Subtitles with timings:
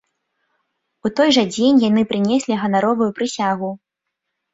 [1.07, 3.71] У той жа дзень яны прынеслі ганаровую прысягу.